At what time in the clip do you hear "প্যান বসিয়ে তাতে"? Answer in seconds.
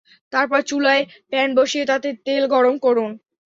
1.31-2.09